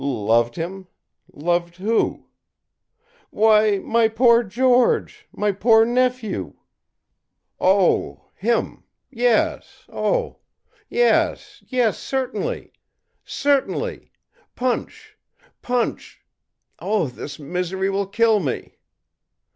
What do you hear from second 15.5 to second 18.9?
punch oh, this misery will kill me!'